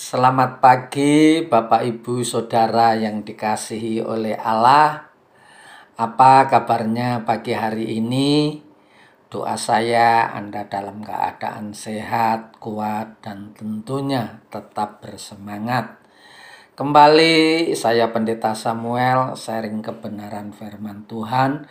selamat 0.00 0.64
pagi 0.64 1.44
Bapak 1.44 1.84
Ibu 1.84 2.24
Saudara 2.24 2.96
yang 2.96 3.20
dikasihi 3.20 4.00
oleh 4.00 4.32
Allah. 4.32 5.12
Apa 6.00 6.48
kabarnya 6.48 7.28
pagi 7.28 7.52
hari 7.52 8.00
ini? 8.00 8.64
Doa 9.28 9.60
saya 9.60 10.32
Anda 10.32 10.64
dalam 10.72 11.04
keadaan 11.04 11.76
sehat, 11.76 12.56
kuat, 12.56 13.20
dan 13.20 13.52
tentunya 13.52 14.40
tetap 14.48 15.04
bersemangat. 15.04 16.00
Kembali 16.80 17.68
saya 17.76 18.08
Pendeta 18.08 18.56
Samuel 18.56 19.36
sharing 19.36 19.84
kebenaran 19.84 20.56
firman 20.56 21.04
Tuhan 21.04 21.68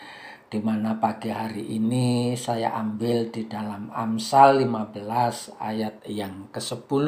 di 0.50 0.62
mana 0.62 1.02
pagi 1.02 1.34
hari 1.34 1.66
ini 1.78 2.34
saya 2.34 2.74
ambil 2.78 3.30
di 3.34 3.46
dalam 3.46 3.90
Amsal 3.90 4.62
15 4.62 5.62
ayat 5.62 6.06
yang 6.06 6.50
ke-10. 6.54 7.06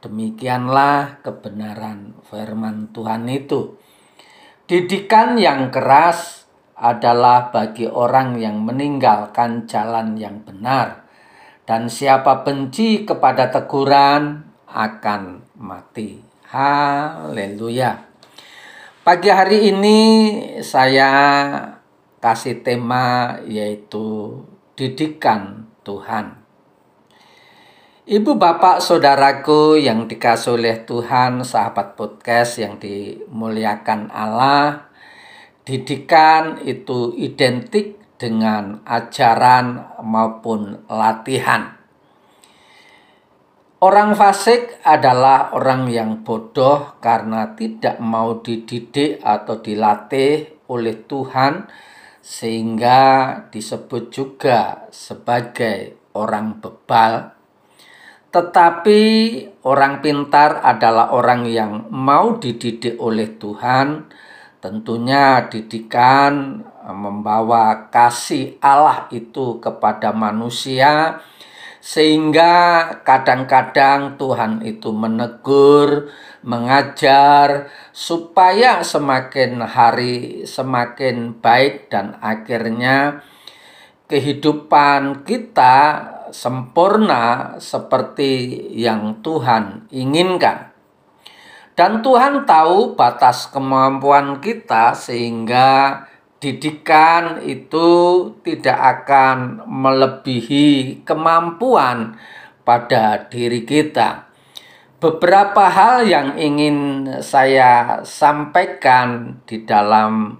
Demikianlah 0.00 1.20
kebenaran 1.20 2.16
firman 2.24 2.88
Tuhan 2.96 3.28
itu. 3.28 3.76
Didikan 4.64 5.36
yang 5.36 5.68
keras 5.68 6.48
adalah 6.72 7.52
bagi 7.52 7.84
orang 7.84 8.40
yang 8.40 8.64
meninggalkan 8.64 9.68
jalan 9.68 10.16
yang 10.16 10.40
benar. 10.40 11.04
Dan 11.68 11.92
siapa 11.92 12.40
benci 12.40 13.04
kepada 13.04 13.52
teguran 13.52 14.40
akan 14.72 15.44
mati. 15.60 16.24
Haleluya. 16.48 18.08
Pagi 19.04 19.28
hari 19.28 19.68
ini 19.68 19.98
saya 20.64 21.12
kasih 22.24 22.64
tema 22.64 23.36
yaitu 23.44 24.40
didikan 24.80 25.68
Tuhan. 25.84 26.40
Ibu 28.10 28.42
bapak 28.42 28.82
saudaraku 28.82 29.78
yang 29.78 30.10
dikasih 30.10 30.58
oleh 30.58 30.82
Tuhan, 30.82 31.46
sahabat 31.46 31.94
podcast 31.94 32.58
yang 32.58 32.82
dimuliakan 32.82 34.10
Allah, 34.10 34.90
didikan 35.62 36.58
itu 36.66 37.14
identik 37.14 38.02
dengan 38.18 38.82
ajaran 38.82 39.94
maupun 40.02 40.90
latihan. 40.90 41.78
Orang 43.78 44.18
fasik 44.18 44.82
adalah 44.82 45.54
orang 45.54 45.86
yang 45.86 46.26
bodoh 46.26 46.98
karena 46.98 47.54
tidak 47.54 48.02
mau 48.02 48.42
dididik 48.42 49.22
atau 49.22 49.62
dilatih 49.62 50.66
oleh 50.66 50.98
Tuhan 51.06 51.70
sehingga 52.18 52.98
disebut 53.54 54.10
juga 54.10 54.90
sebagai 54.90 56.10
orang 56.18 56.58
bebal. 56.58 57.38
Tetapi 58.30 59.02
orang 59.66 59.98
pintar 59.98 60.62
adalah 60.62 61.10
orang 61.10 61.50
yang 61.50 61.90
mau 61.90 62.38
dididik 62.38 62.94
oleh 63.02 63.34
Tuhan. 63.34 64.06
Tentunya 64.62 65.50
didikan 65.50 66.62
membawa 66.86 67.90
kasih 67.90 68.60
Allah 68.62 69.10
itu 69.10 69.58
kepada 69.58 70.14
manusia 70.14 71.18
sehingga 71.80 72.84
kadang-kadang 73.08 74.20
Tuhan 74.20 74.60
itu 74.68 74.92
menegur, 74.92 76.12
mengajar 76.44 77.72
supaya 77.96 78.84
semakin 78.84 79.64
hari 79.64 80.44
semakin 80.44 81.40
baik 81.40 81.88
dan 81.88 82.20
akhirnya 82.20 83.24
kehidupan 84.12 85.24
kita 85.24 86.04
sempurna 86.30 87.56
seperti 87.58 88.58
yang 88.74 89.22
Tuhan 89.22 89.86
inginkan. 89.94 90.70
Dan 91.78 92.04
Tuhan 92.04 92.44
tahu 92.44 92.98
batas 92.98 93.48
kemampuan 93.48 94.42
kita 94.42 94.92
sehingga 94.92 96.04
didikan 96.40 97.40
itu 97.44 97.88
tidak 98.40 99.04
akan 99.04 99.64
melebihi 99.68 101.00
kemampuan 101.04 102.16
pada 102.64 103.28
diri 103.28 103.64
kita. 103.64 104.28
Beberapa 105.00 105.72
hal 105.72 106.04
yang 106.04 106.36
ingin 106.36 107.08
saya 107.24 108.04
sampaikan 108.04 109.40
di 109.48 109.64
dalam 109.64 110.36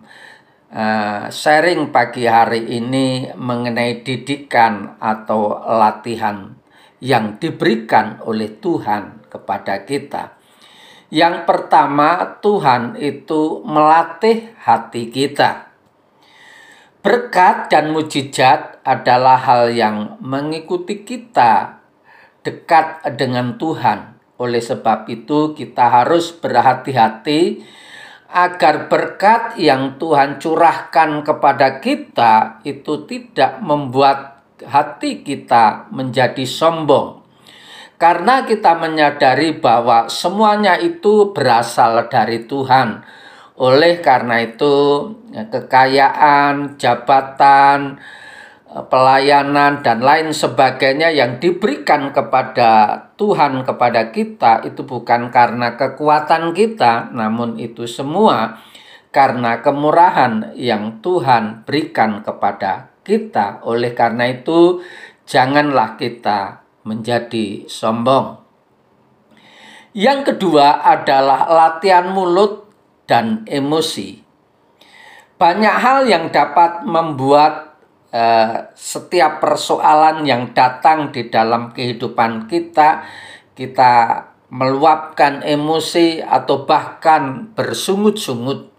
uh, 0.71 1.27
sharing 1.29 1.91
pagi 1.91 2.25
hari 2.25 2.79
ini 2.79 3.31
mengenai 3.35 4.07
didikan 4.07 4.97
atau 5.03 5.59
latihan 5.67 6.55
yang 7.03 7.37
diberikan 7.43 8.23
oleh 8.25 8.61
Tuhan 8.61 9.27
kepada 9.27 9.83
kita. 9.83 10.39
Yang 11.11 11.43
pertama, 11.43 12.39
Tuhan 12.39 12.95
itu 12.95 13.67
melatih 13.67 14.55
hati 14.63 15.11
kita. 15.11 15.75
Berkat 17.03 17.73
dan 17.73 17.91
mujizat 17.91 18.79
adalah 18.87 19.41
hal 19.43 19.75
yang 19.75 20.21
mengikuti 20.23 21.03
kita 21.03 21.83
dekat 22.47 23.03
dengan 23.19 23.59
Tuhan. 23.59 24.21
Oleh 24.39 24.63
sebab 24.63 25.09
itu, 25.11 25.57
kita 25.57 25.89
harus 25.91 26.31
berhati-hati 26.31 27.65
agar 28.31 28.87
berkat 28.87 29.59
yang 29.59 29.99
Tuhan 29.99 30.39
curahkan 30.39 31.27
kepada 31.27 31.83
kita 31.83 32.63
itu 32.63 33.05
tidak 33.11 33.59
membuat 33.59 34.47
hati 34.63 35.27
kita 35.27 35.91
menjadi 35.91 36.47
sombong. 36.47 37.21
Karena 38.01 38.49
kita 38.49 38.81
menyadari 38.81 39.61
bahwa 39.61 40.09
semuanya 40.09 40.81
itu 40.81 41.37
berasal 41.37 42.09
dari 42.09 42.49
Tuhan 42.49 43.05
oleh 43.61 44.01
karena 44.01 44.41
itu, 44.41 45.05
ya, 45.29 45.45
kekayaan, 45.53 46.81
jabatan, 46.81 48.01
pelayanan, 48.71 49.83
dan 49.83 49.99
lain 49.99 50.31
sebagainya 50.31 51.11
yang 51.11 51.43
diberikan 51.43 52.15
kepada 52.15 52.95
Tuhan, 53.19 53.67
kepada 53.67 54.15
kita, 54.15 54.63
itu 54.63 54.87
bukan 54.87 55.35
karena 55.35 55.75
kekuatan 55.75 56.55
kita, 56.55 57.11
namun 57.11 57.59
itu 57.59 57.91
semua 57.91 58.63
karena 59.11 59.59
kemurahan 59.59 60.55
yang 60.55 61.03
Tuhan 61.03 61.67
berikan 61.67 62.23
kepada 62.23 62.95
kita. 63.03 63.59
Oleh 63.67 63.91
karena 63.91 64.31
itu, 64.31 64.79
janganlah 65.27 65.99
kita 65.99 66.63
menjadi 66.87 67.67
sombong. 67.67 68.39
Yang 69.91 70.35
kedua 70.35 70.87
adalah 70.87 71.51
latihan 71.51 72.15
mulut 72.15 72.71
dan 73.11 73.43
emosi. 73.51 74.23
Banyak 75.35 75.77
hal 75.83 76.07
yang 76.07 76.31
dapat 76.31 76.87
membuat 76.87 77.70
uh, 78.15 78.71
setiap 78.75 79.43
persoalan 79.43 80.27
yang 80.27 80.51
datang 80.55 81.11
di 81.15 81.31
dalam 81.31 81.71
kehidupan 81.75 82.51
kita, 82.51 83.07
kita 83.55 83.93
meluapkan 84.51 85.47
emosi 85.47 86.19
atau 86.23 86.67
bahkan 86.67 87.55
bersungut-sungut. 87.55 88.71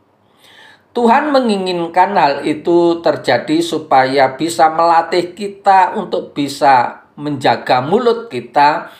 Tuhan 0.91 1.31
menginginkan 1.31 2.19
hal 2.19 2.43
itu 2.43 2.99
terjadi 2.99 3.63
supaya 3.63 4.35
bisa 4.35 4.67
melatih 4.75 5.31
kita 5.31 5.95
untuk 5.95 6.35
bisa 6.35 7.07
menjaga 7.15 7.79
mulut 7.79 8.27
kita 8.27 8.91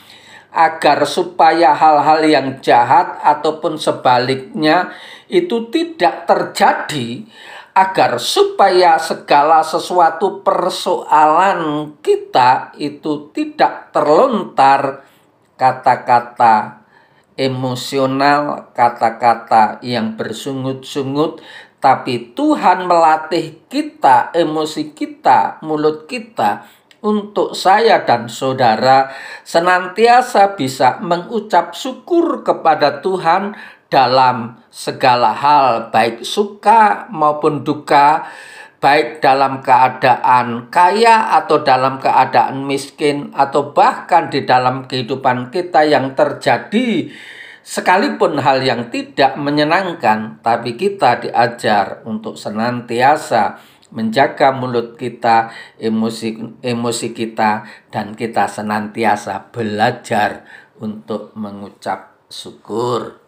agar 0.52 1.04
supaya 1.08 1.76
hal-hal 1.76 2.24
yang 2.24 2.48
jahat 2.64 3.20
ataupun 3.24 3.76
sebaliknya 3.76 4.92
itu 5.28 5.68
tidak 5.72 6.28
terjadi 6.28 7.28
agar 7.72 8.20
supaya 8.20 9.00
segala 9.00 9.64
sesuatu 9.64 10.44
persoalan 10.44 11.94
kita 12.04 12.76
itu 12.76 13.32
tidak 13.32 13.96
terlontar 13.96 15.08
kata-kata 15.56 16.84
emosional, 17.40 18.70
kata-kata 18.76 19.80
yang 19.82 20.20
bersungut-sungut, 20.20 21.40
tapi 21.82 22.36
Tuhan 22.38 22.86
melatih 22.86 23.66
kita, 23.72 24.36
emosi 24.36 24.92
kita, 24.92 25.64
mulut 25.64 26.06
kita 26.06 26.68
untuk 27.02 27.58
saya 27.58 28.06
dan 28.06 28.30
saudara 28.30 29.10
senantiasa 29.42 30.54
bisa 30.54 31.02
mengucap 31.02 31.74
syukur 31.74 32.46
kepada 32.46 33.02
Tuhan 33.02 33.58
dalam 33.92 34.62
segala 34.72 35.36
hal, 35.36 35.92
baik 35.92 36.24
suka 36.24 37.12
maupun 37.12 37.68
duka, 37.68 38.24
baik 38.80 39.20
dalam 39.20 39.60
keadaan 39.60 40.72
kaya 40.72 41.36
atau 41.44 41.60
dalam 41.60 42.00
keadaan 42.00 42.64
miskin, 42.64 43.36
atau 43.36 43.76
bahkan 43.76 44.32
di 44.32 44.48
dalam 44.48 44.88
kehidupan 44.88 45.52
kita 45.52 45.84
yang 45.84 46.16
terjadi. 46.16 47.12
Sekalipun 47.62 48.42
hal 48.42 48.66
yang 48.66 48.90
tidak 48.90 49.38
menyenangkan, 49.38 50.42
tapi 50.42 50.74
kita 50.74 51.22
diajar 51.22 52.02
untuk 52.10 52.34
senantiasa 52.34 53.62
menjaga 53.92 54.56
mulut 54.56 54.96
kita, 54.96 55.52
emosi 55.78 56.60
emosi 56.64 57.08
kita 57.12 57.68
dan 57.92 58.16
kita 58.16 58.48
senantiasa 58.48 59.52
belajar 59.52 60.48
untuk 60.80 61.36
mengucap 61.38 62.16
syukur. 62.32 63.20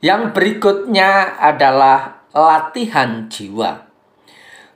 Yang 0.00 0.32
berikutnya 0.32 1.36
adalah 1.36 2.24
latihan 2.32 3.28
jiwa. 3.28 3.90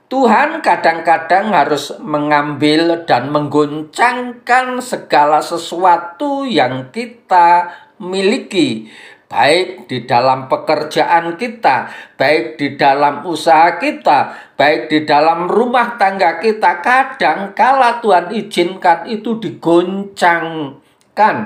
Tuhan 0.05 0.61
kadang-kadang 0.61 1.49
harus 1.49 1.89
mengambil 1.97 3.09
dan 3.09 3.33
menggoncangkan 3.33 4.77
segala 4.77 5.41
sesuatu 5.41 6.45
yang 6.45 6.93
kita 6.93 7.73
miliki 7.97 8.93
baik 9.25 9.89
di 9.89 10.05
dalam 10.05 10.45
pekerjaan 10.45 11.33
kita, 11.37 11.89
baik 12.15 12.57
di 12.61 12.77
dalam 12.77 13.25
usaha 13.25 13.77
kita, 13.81 14.53
baik 14.53 14.89
di 14.89 15.05
dalam 15.05 15.49
rumah 15.49 15.97
tangga 15.97 16.37
kita. 16.39 16.81
Kadang 16.81 17.53
kala 17.57 17.99
Tuhan 18.01 18.31
izinkan 18.33 19.09
itu 19.09 19.37
digoncangkan. 19.41 21.37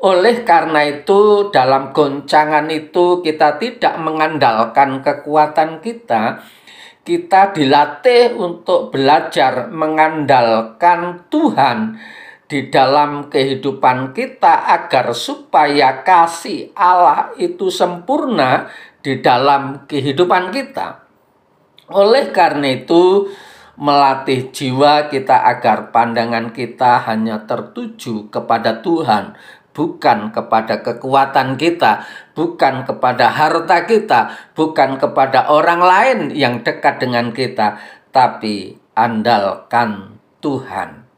Oleh 0.00 0.48
karena 0.48 0.80
itu, 0.88 1.52
dalam 1.52 1.92
goncangan 1.92 2.72
itu 2.72 3.20
kita 3.20 3.60
tidak 3.60 4.00
mengandalkan 4.00 5.04
kekuatan 5.04 5.84
kita, 5.84 6.40
kita 7.04 7.52
dilatih 7.52 8.32
untuk 8.36 8.88
belajar 8.88 9.68
mengandalkan 9.68 11.28
Tuhan 11.28 12.00
di 12.50 12.66
dalam 12.66 13.30
kehidupan 13.30 14.10
kita 14.10 14.66
agar 14.66 15.14
supaya 15.14 16.02
kasih 16.02 16.74
Allah 16.74 17.30
itu 17.38 17.70
sempurna 17.70 18.66
di 18.98 19.22
dalam 19.22 19.86
kehidupan 19.86 20.50
kita. 20.50 21.06
Oleh 21.94 22.34
karena 22.34 22.74
itu, 22.74 23.30
melatih 23.78 24.50
jiwa 24.50 25.06
kita 25.06 25.46
agar 25.46 25.94
pandangan 25.94 26.50
kita 26.50 27.06
hanya 27.06 27.46
tertuju 27.46 28.26
kepada 28.28 28.82
Tuhan, 28.82 29.38
bukan 29.70 30.34
kepada 30.34 30.82
kekuatan 30.82 31.54
kita, 31.54 32.02
bukan 32.34 32.82
kepada 32.82 33.30
harta 33.30 33.86
kita, 33.86 34.20
bukan 34.58 34.98
kepada 34.98 35.48
orang 35.54 35.80
lain 35.80 36.18
yang 36.34 36.66
dekat 36.66 36.98
dengan 36.98 37.30
kita, 37.30 37.78
tapi 38.10 38.74
andalkan 38.98 40.18
Tuhan. 40.42 41.09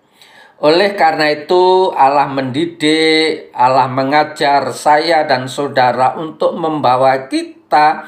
Oleh 0.63 0.95
karena 0.95 1.27
itu, 1.35 1.91
Allah 1.91 2.31
mendidik, 2.31 3.51
Allah 3.51 3.91
mengajar 3.91 4.71
saya 4.71 5.27
dan 5.27 5.51
saudara 5.51 6.15
untuk 6.15 6.55
membawa 6.55 7.27
kita 7.27 8.07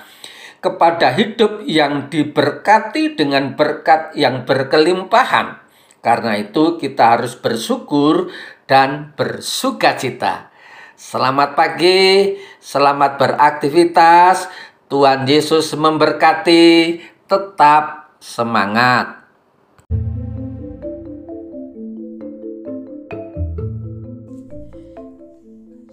kepada 0.63 1.11
hidup 1.19 1.67
yang 1.67 2.07
diberkati 2.07 3.19
dengan 3.19 3.59
berkat 3.59 4.15
yang 4.15 4.47
berkelimpahan. 4.47 5.67
Karena 5.99 6.39
itu, 6.39 6.79
kita 6.79 7.19
harus 7.19 7.35
bersyukur 7.35 8.31
dan 8.71 9.11
bersuka 9.19 9.99
cita. 9.99 10.55
Selamat 10.95 11.59
pagi, 11.59 12.39
selamat 12.63 13.19
beraktivitas. 13.19 14.47
Tuhan 14.87 15.27
Yesus 15.27 15.75
memberkati, 15.75 17.03
tetap 17.27 18.15
semangat. 18.23 19.24